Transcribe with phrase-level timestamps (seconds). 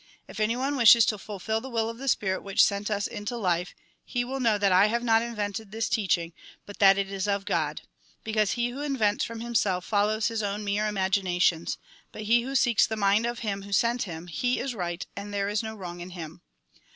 [0.27, 3.75] If anyone wishes to fulfil the will of the Spitit which sent us into life,
[4.03, 6.33] he will know that I have not invented this teaching,
[6.65, 7.81] but that it is of God.
[8.23, 11.77] Because he who invents from himself, follows his own mere imaginations;
[12.11, 15.31] but he who seeks the mind of Him who sent him, he is right, and
[15.31, 16.41] there is no wrong in him.